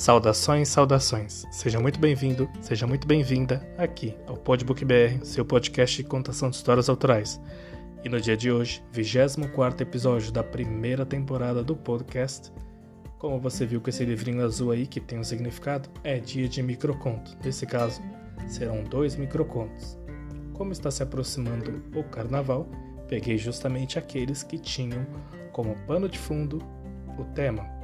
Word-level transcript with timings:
Saudações, 0.00 0.70
saudações. 0.70 1.44
Seja 1.50 1.78
muito 1.78 2.00
bem-vindo, 2.00 2.48
seja 2.62 2.86
muito 2.86 3.06
bem-vinda 3.06 3.62
aqui 3.76 4.16
ao 4.26 4.34
Podbook 4.34 4.82
BR, 4.82 5.22
seu 5.22 5.44
podcast 5.44 5.94
de 5.94 6.08
contação 6.08 6.48
de 6.48 6.56
histórias 6.56 6.88
autorais. 6.88 7.38
E 8.02 8.08
no 8.08 8.18
dia 8.18 8.34
de 8.34 8.50
hoje, 8.50 8.82
24 8.92 9.82
episódio 9.82 10.32
da 10.32 10.42
primeira 10.42 11.04
temporada 11.04 11.62
do 11.62 11.76
podcast. 11.76 12.50
Como 13.18 13.38
você 13.38 13.66
viu 13.66 13.78
com 13.78 13.90
esse 13.90 14.02
livrinho 14.02 14.42
azul 14.42 14.70
aí 14.70 14.86
que 14.86 15.00
tem 15.00 15.18
um 15.18 15.22
significado, 15.22 15.90
é 16.02 16.18
dia 16.18 16.48
de 16.48 16.62
microconto. 16.62 17.36
Nesse 17.44 17.66
caso, 17.66 18.00
serão 18.48 18.82
dois 18.84 19.16
microcontos. 19.16 19.98
Como 20.54 20.72
está 20.72 20.90
se 20.90 21.02
aproximando 21.02 21.84
o 21.94 22.02
carnaval, 22.04 22.66
peguei 23.06 23.36
justamente 23.36 23.98
aqueles 23.98 24.42
que 24.42 24.58
tinham 24.58 25.06
como 25.52 25.76
pano 25.86 26.08
de 26.08 26.18
fundo 26.18 26.58
o 27.18 27.24
tema 27.34 27.79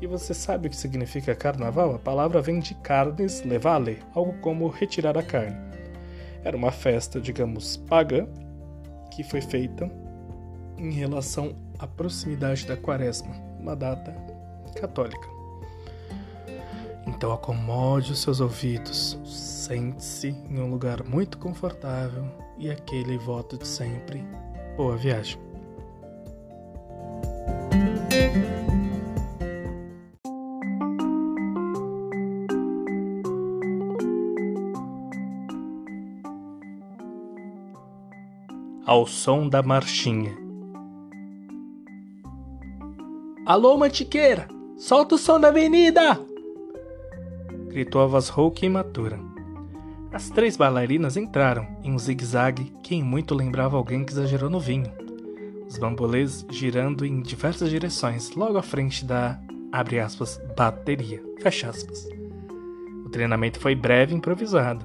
e 0.00 0.06
você 0.06 0.32
sabe 0.32 0.66
o 0.66 0.70
que 0.70 0.76
significa 0.76 1.34
carnaval? 1.34 1.94
A 1.94 1.98
palavra 1.98 2.40
vem 2.40 2.58
de 2.58 2.74
carnes 2.76 3.42
levale, 3.42 3.98
algo 4.14 4.32
como 4.40 4.68
retirar 4.68 5.18
a 5.18 5.22
carne. 5.22 5.56
Era 6.42 6.56
uma 6.56 6.72
festa, 6.72 7.20
digamos, 7.20 7.76
pagã, 7.76 8.26
que 9.10 9.22
foi 9.22 9.40
feita 9.40 9.90
em 10.78 10.90
relação 10.90 11.54
à 11.78 11.86
proximidade 11.86 12.66
da 12.66 12.76
quaresma, 12.76 13.34
uma 13.58 13.76
data 13.76 14.14
católica. 14.74 15.28
Então 17.06 17.32
acomode 17.32 18.12
os 18.12 18.22
seus 18.22 18.40
ouvidos, 18.40 19.18
sente-se 19.24 20.28
em 20.28 20.58
um 20.58 20.70
lugar 20.70 21.04
muito 21.04 21.36
confortável 21.36 22.24
e 22.56 22.70
aquele 22.70 23.18
voto 23.18 23.58
de 23.58 23.66
sempre. 23.66 24.24
Boa 24.76 24.96
viagem! 24.96 25.38
Ao 38.90 39.06
som 39.06 39.48
da 39.48 39.62
marchinha. 39.62 40.36
Alô, 43.46 43.78
Mantiqueira! 43.78 44.48
Solta 44.76 45.14
o 45.14 45.18
som 45.18 45.38
da 45.38 45.46
avenida! 45.46 46.20
Gritou 47.68 48.02
a 48.02 48.06
voz 48.06 48.28
rouca 48.28 48.64
e 48.64 48.66
imatura. 48.66 49.20
As 50.12 50.28
três 50.28 50.56
bailarinas 50.56 51.16
entraram 51.16 51.68
em 51.84 51.92
um 51.92 51.98
zigue-zague 52.00 52.72
que 52.82 52.96
em 52.96 53.00
muito 53.00 53.32
lembrava 53.32 53.76
alguém 53.76 54.04
que 54.04 54.10
exagerou 54.10 54.50
no 54.50 54.58
vinho. 54.58 54.90
Os 55.68 55.78
bambolês 55.78 56.44
girando 56.50 57.06
em 57.06 57.22
diversas 57.22 57.70
direções, 57.70 58.34
logo 58.34 58.58
à 58.58 58.62
frente 58.62 59.04
da, 59.04 59.38
abre 59.70 60.00
aspas, 60.00 60.40
bateria, 60.56 61.22
fecha 61.38 61.70
aspas. 61.70 62.08
O 63.06 63.08
treinamento 63.08 63.60
foi 63.60 63.76
breve 63.76 64.14
e 64.14 64.16
improvisado. 64.16 64.84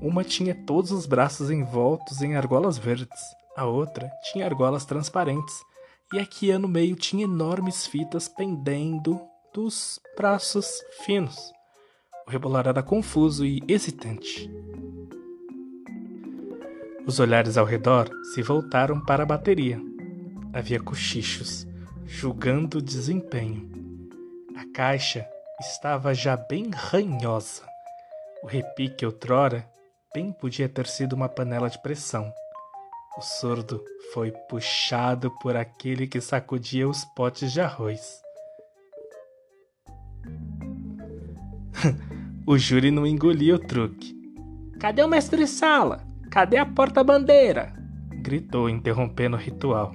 Uma 0.00 0.24
tinha 0.24 0.54
todos 0.54 0.90
os 0.90 1.04
braços 1.04 1.50
envoltos 1.50 2.22
em 2.22 2.34
argolas 2.34 2.78
verdes. 2.78 3.41
A 3.56 3.66
outra 3.66 4.10
tinha 4.22 4.46
argolas 4.46 4.84
transparentes 4.84 5.62
e 6.12 6.18
a 6.18 6.26
que 6.26 6.56
no 6.56 6.68
meio 6.68 6.96
tinha 6.96 7.24
enormes 7.24 7.86
fitas 7.86 8.28
pendendo 8.28 9.20
dos 9.52 10.00
braços 10.16 10.82
finos. 11.04 11.52
O 12.26 12.30
rebolar 12.30 12.66
era 12.66 12.82
confuso 12.82 13.44
e 13.44 13.62
hesitante. 13.68 14.50
Os 17.06 17.18
olhares 17.18 17.58
ao 17.58 17.66
redor 17.66 18.08
se 18.32 18.42
voltaram 18.42 19.00
para 19.00 19.24
a 19.24 19.26
bateria. 19.26 19.80
Havia 20.52 20.80
cochichos, 20.80 21.66
julgando 22.06 22.78
o 22.78 22.82
desempenho. 22.82 23.70
A 24.56 24.64
caixa 24.72 25.26
estava 25.60 26.14
já 26.14 26.36
bem 26.36 26.70
ranhosa. 26.72 27.62
O 28.42 28.46
repique 28.46 29.04
outrora 29.04 29.68
bem 30.14 30.32
podia 30.32 30.68
ter 30.68 30.86
sido 30.86 31.14
uma 31.14 31.28
panela 31.28 31.68
de 31.68 31.80
pressão. 31.82 32.32
O 33.16 33.20
surdo 33.20 33.84
foi 34.12 34.32
puxado 34.48 35.30
por 35.40 35.54
aquele 35.54 36.06
que 36.06 36.20
sacudia 36.20 36.88
os 36.88 37.04
potes 37.04 37.52
de 37.52 37.60
arroz. 37.60 38.22
o 42.46 42.56
júri 42.56 42.90
não 42.90 43.06
engolia 43.06 43.54
o 43.54 43.58
truque. 43.58 44.14
Cadê 44.80 45.02
o 45.02 45.08
mestre-sala? 45.08 46.06
Cadê 46.30 46.56
a 46.56 46.64
porta-bandeira? 46.64 47.74
gritou, 48.22 48.70
interrompendo 48.70 49.36
o 49.36 49.40
ritual. 49.40 49.94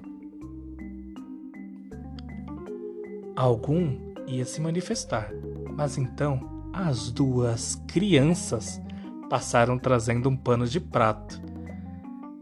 Algum 3.36 4.14
ia 4.28 4.46
se 4.46 4.60
manifestar, 4.60 5.32
mas 5.76 5.98
então 5.98 6.70
as 6.74 7.12
duas 7.12 7.76
crianças 7.88 8.82
passaram 9.30 9.80
trazendo 9.80 10.30
um 10.30 10.36
pano 10.36 10.68
de 10.68 10.80
prato 10.80 11.42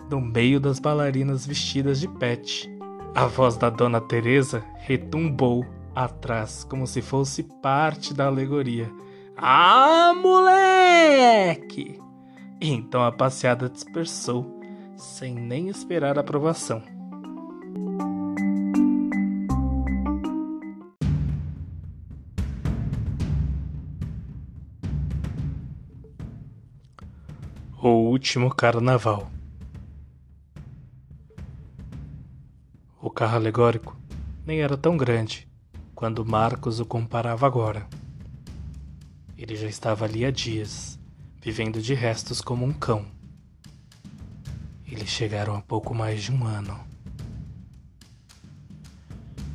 no 0.09 0.21
meio 0.21 0.59
das 0.59 0.79
bailarinas 0.79 1.45
vestidas 1.45 1.99
de 1.99 2.07
pet. 2.07 2.69
A 3.13 3.25
voz 3.25 3.57
da 3.57 3.69
Dona 3.69 4.01
Teresa 4.01 4.63
retumbou 4.79 5.65
atrás, 5.95 6.63
como 6.63 6.85
se 6.85 7.01
fosse 7.01 7.43
parte 7.43 8.13
da 8.13 8.25
alegoria. 8.25 8.91
Ah, 9.37 10.13
moleque! 10.21 11.99
Então 12.61 13.03
a 13.03 13.11
passeada 13.11 13.69
dispersou, 13.69 14.59
sem 14.97 15.33
nem 15.35 15.69
esperar 15.69 16.17
a 16.17 16.21
aprovação. 16.21 16.81
O 27.81 27.89
último 28.09 28.49
carnaval. 28.53 29.34
O 33.05 33.11
carro 33.11 33.35
alegórico 33.35 33.95
nem 34.47 34.61
era 34.61 34.75
tão 34.75 34.97
grande 34.97 35.47
quando 35.93 36.25
Marcos 36.25 36.79
o 36.79 36.85
comparava 36.87 37.45
agora. 37.45 37.87
Ele 39.37 39.55
já 39.55 39.67
estava 39.67 40.05
ali 40.05 40.25
há 40.25 40.31
dias, 40.31 40.99
vivendo 41.39 41.79
de 41.79 41.93
restos 41.93 42.41
como 42.41 42.65
um 42.65 42.73
cão. 42.73 43.05
Eles 44.87 45.07
chegaram 45.07 45.55
há 45.55 45.61
pouco 45.61 45.93
mais 45.93 46.23
de 46.23 46.31
um 46.31 46.47
ano. 46.47 46.79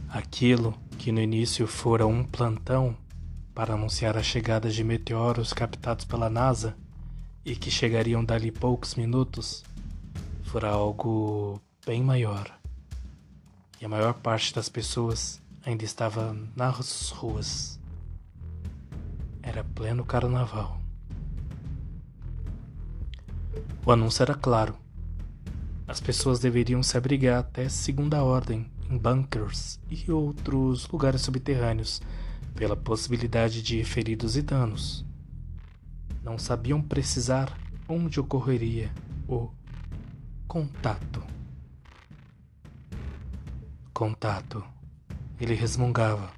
Aquilo 0.09 0.73
que 0.97 1.11
no 1.11 1.21
início 1.21 1.67
fora 1.67 2.07
um 2.07 2.23
plantão 2.23 2.97
para 3.53 3.75
anunciar 3.75 4.17
a 4.17 4.23
chegada 4.23 4.71
de 4.71 4.85
meteoros 4.85 5.53
captados 5.53 6.05
pela 6.05 6.31
NASA 6.31 6.77
e 7.45 7.57
que 7.57 7.69
chegariam 7.69 8.25
dali 8.25 8.53
poucos 8.53 8.95
minutos, 8.95 9.65
fora 10.45 10.69
algo 10.69 11.61
bem 11.85 12.01
maior 12.01 12.60
e 13.81 13.87
a 13.87 13.89
maior 13.89 14.13
parte 14.15 14.55
das 14.55 14.69
pessoas 14.69 15.41
ainda 15.65 15.85
estava 15.85 16.37
nas 16.55 17.11
ruas. 17.11 17.81
Era 19.43 19.65
pleno 19.65 20.05
carnaval. 20.05 20.79
O 23.85 23.91
anúncio 23.91 24.23
era 24.23 24.35
claro. 24.35 24.77
As 25.89 25.99
pessoas 25.99 26.39
deveriam 26.39 26.83
se 26.83 26.97
abrigar 26.97 27.41
até 27.41 27.69
segunda 27.69 28.23
ordem 28.23 28.71
em 28.91 28.99
bunkers 28.99 29.81
e 29.89 30.11
outros 30.13 30.87
lugares 30.89 31.23
subterrâneos 31.23 32.03
pela 32.55 32.77
possibilidade 32.77 33.63
de 33.63 33.83
feridos 33.83 34.37
e 34.37 34.43
danos. 34.43 35.07
Não 36.23 36.39
sabiam 36.39 36.83
precisar 36.83 37.57
onde 37.89 38.21
ocorreria 38.21 38.93
o 39.27 39.51
contato. 40.47 41.40
Contato. 44.01 44.65
Ele 45.39 45.53
resmungava. 45.53 46.33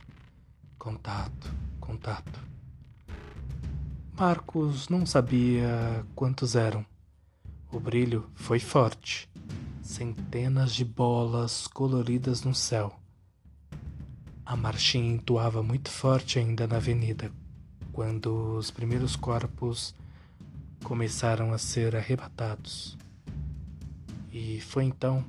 Contato, 0.77 1.49
contato. 1.79 2.41
Marcos 4.19 4.89
não 4.89 5.07
sabia 5.07 6.05
quantos 6.13 6.57
eram. 6.57 6.85
O 7.71 7.79
brilho 7.79 8.29
foi 8.35 8.59
forte. 8.59 9.31
Centenas 9.81 10.75
de 10.75 10.85
bolas 10.85 11.69
coloridas 11.69 12.43
no 12.43 12.53
céu. 12.53 12.99
A 14.45 14.57
marchinha 14.57 15.15
entoava 15.15 15.63
muito 15.63 15.89
forte 15.89 16.41
ainda 16.41 16.67
na 16.67 16.79
avenida, 16.79 17.31
quando 17.93 18.57
os 18.57 18.73
primeiros 18.73 19.15
corpos 19.15 19.95
começaram 20.83 21.53
a 21.53 21.59
ser 21.59 21.95
arrebatados. 21.95 22.99
E 24.33 24.61
foi 24.63 24.83
então 24.83 25.25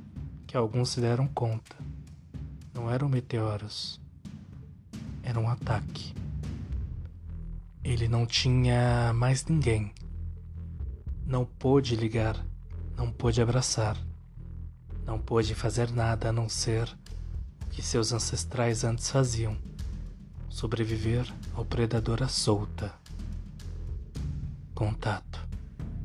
que 0.47 0.57
alguns 0.57 0.89
se 0.89 0.99
deram 0.99 1.27
conta 1.27 1.92
não 2.83 2.91
eram 2.91 3.07
meteoros. 3.07 3.97
Era 5.23 5.39
um 5.39 5.47
ataque. 5.47 6.13
Ele 7.81 8.09
não 8.09 8.25
tinha 8.25 9.13
mais 9.13 9.45
ninguém. 9.45 9.93
Não 11.25 11.45
pôde 11.45 11.95
ligar, 11.95 12.45
não 12.97 13.09
pôde 13.09 13.41
abraçar, 13.41 13.97
não 15.05 15.17
pôde 15.17 15.55
fazer 15.55 15.91
nada 15.91 16.27
a 16.27 16.33
não 16.33 16.49
ser 16.49 16.93
o 17.65 17.69
que 17.69 17.81
seus 17.81 18.11
ancestrais 18.11 18.83
antes 18.83 19.09
faziam: 19.09 19.57
sobreviver 20.49 21.25
ao 21.55 21.63
predador 21.63 22.21
à 22.21 22.27
solta. 22.27 22.93
Contato, 24.75 25.39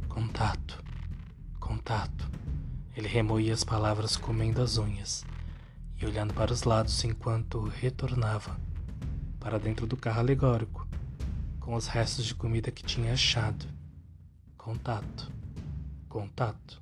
contato, 0.09 0.81
contato. 1.59 2.31
Ele 2.97 3.09
remoía 3.09 3.53
as 3.53 3.65
palavras 3.65 4.17
comendo 4.17 4.63
as 4.63 4.79
unhas 4.79 5.27
e 6.00 6.06
olhando 6.06 6.33
para 6.33 6.53
os 6.53 6.62
lados 6.62 7.03
enquanto 7.05 7.61
retornava 7.61 8.56
para 9.41 9.59
dentro 9.59 9.87
do 9.87 9.97
carro 9.97 10.21
alegórico 10.21 10.87
com 11.61 11.75
os 11.75 11.87
restos 11.87 12.25
de 12.25 12.35
comida 12.35 12.71
que 12.71 12.83
tinha 12.83 13.12
achado. 13.12 13.67
Contato, 14.56 15.31
contato. 16.09 16.81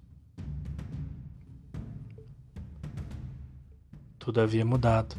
Tudo 4.19 4.41
havia 4.41 4.65
mudado. 4.65 5.17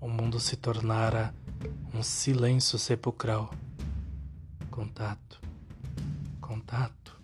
O 0.00 0.08
mundo 0.08 0.40
se 0.40 0.56
tornara 0.56 1.34
um 1.94 2.02
silêncio 2.02 2.78
sepulcral. 2.78 3.54
Contato, 4.70 5.40
contato. 6.40 7.18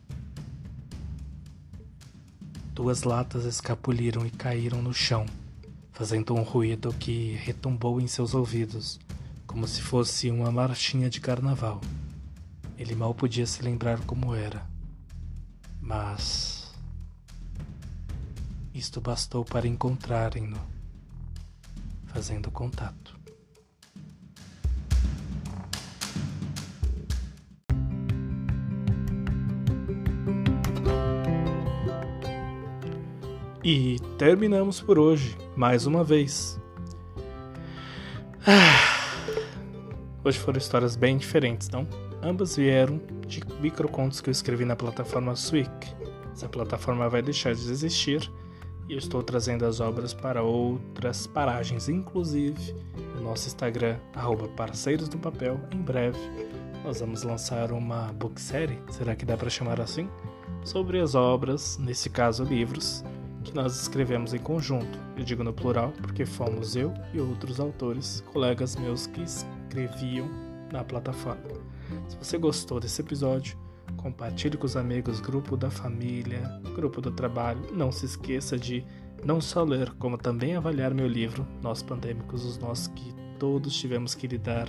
Duas 2.72 3.02
latas 3.02 3.44
escapuliram 3.44 4.26
e 4.26 4.30
caíram 4.30 4.82
no 4.82 4.92
chão, 4.92 5.24
fazendo 5.96 6.34
um 6.34 6.42
ruído 6.42 6.92
que 6.92 7.32
retumbou 7.36 7.98
em 8.02 8.06
seus 8.06 8.34
ouvidos, 8.34 9.00
como 9.46 9.66
se 9.66 9.80
fosse 9.80 10.30
uma 10.30 10.52
marchinha 10.52 11.08
de 11.08 11.22
carnaval. 11.22 11.80
Ele 12.76 12.94
mal 12.94 13.14
podia 13.14 13.46
se 13.46 13.62
lembrar 13.62 13.98
como 14.00 14.34
era. 14.34 14.66
Mas. 15.80 16.70
Isto 18.74 19.00
bastou 19.00 19.42
para 19.42 19.66
encontrarem-no 19.66 20.60
fazendo 22.08 22.50
contato. 22.50 23.15
E 33.68 33.98
terminamos 34.16 34.80
por 34.80 34.96
hoje, 34.96 35.36
mais 35.56 35.86
uma 35.86 36.04
vez. 36.04 36.56
Ah, 38.46 39.42
hoje 40.24 40.38
foram 40.38 40.56
histórias 40.56 40.94
bem 40.94 41.16
diferentes, 41.16 41.68
não? 41.70 41.84
Ambas 42.22 42.54
vieram 42.54 43.00
de 43.26 43.40
microcontos 43.60 44.20
que 44.20 44.30
eu 44.30 44.30
escrevi 44.30 44.64
na 44.64 44.76
plataforma 44.76 45.34
Swick. 45.34 45.68
Essa 46.32 46.48
plataforma 46.48 47.08
vai 47.08 47.20
deixar 47.22 47.56
de 47.56 47.68
existir 47.68 48.30
e 48.88 48.92
eu 48.92 48.98
estou 48.98 49.20
trazendo 49.20 49.66
as 49.66 49.80
obras 49.80 50.14
para 50.14 50.44
outras 50.44 51.26
paragens, 51.26 51.88
inclusive 51.88 52.72
no 53.16 53.22
nosso 53.22 53.48
Instagram, 53.48 53.96
arroba 54.14 54.46
Parceiros 54.46 55.08
do 55.08 55.18
Papel. 55.18 55.60
Em 55.72 55.82
breve 55.82 56.20
nós 56.84 57.00
vamos 57.00 57.24
lançar 57.24 57.72
uma 57.72 58.12
book 58.12 58.40
série, 58.40 58.78
será 58.90 59.16
que 59.16 59.24
dá 59.24 59.36
para 59.36 59.50
chamar 59.50 59.80
assim? 59.80 60.08
Sobre 60.62 61.00
as 61.00 61.16
obras, 61.16 61.76
nesse 61.78 62.08
caso 62.08 62.44
livros, 62.44 63.04
que 63.46 63.54
nós 63.54 63.80
escrevemos 63.80 64.34
em 64.34 64.38
conjunto. 64.38 64.98
Eu 65.16 65.24
digo 65.24 65.42
no 65.42 65.52
plural 65.52 65.92
porque 66.02 66.26
fomos 66.26 66.76
eu 66.76 66.92
e 67.14 67.20
outros 67.20 67.58
autores, 67.60 68.22
colegas 68.32 68.76
meus 68.76 69.06
que 69.06 69.22
escreviam 69.22 70.28
na 70.72 70.84
plataforma. 70.84 71.42
Se 72.08 72.16
você 72.16 72.36
gostou 72.36 72.80
desse 72.80 73.00
episódio, 73.00 73.56
Compartilhe 73.96 74.56
com 74.56 74.66
os 74.66 74.76
amigos, 74.76 75.20
grupo 75.20 75.56
da 75.56 75.70
família, 75.70 76.60
grupo 76.74 77.00
do 77.00 77.10
trabalho. 77.10 77.60
Não 77.72 77.90
se 77.90 78.04
esqueça 78.04 78.58
de 78.58 78.84
não 79.24 79.40
só 79.40 79.64
ler, 79.64 79.92
como 79.94 80.18
também 80.18 80.56
avaliar 80.56 80.92
meu 80.92 81.06
livro, 81.06 81.46
Nós 81.62 81.82
Pandêmicos, 81.82 82.44
os 82.44 82.58
nós 82.58 82.88
que 82.88 83.14
todos 83.38 83.76
tivemos 83.76 84.14
que 84.14 84.26
lidar 84.26 84.68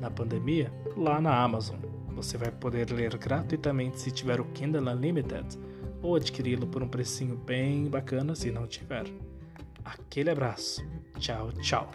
na 0.00 0.10
pandemia, 0.10 0.72
lá 0.96 1.20
na 1.20 1.42
Amazon. 1.42 1.78
Você 2.14 2.36
vai 2.36 2.50
poder 2.50 2.90
ler 2.90 3.16
gratuitamente 3.16 4.00
se 4.00 4.10
tiver 4.10 4.40
o 4.40 4.44
Kindle 4.46 4.92
Unlimited 4.92 5.58
ou 6.04 6.16
adquiri-lo 6.16 6.66
por 6.66 6.82
um 6.82 6.88
precinho 6.88 7.34
bem 7.34 7.88
bacana 7.88 8.34
se 8.34 8.50
não 8.50 8.66
tiver. 8.66 9.06
Aquele 9.84 10.30
abraço. 10.30 10.84
Tchau, 11.18 11.50
tchau. 11.54 11.90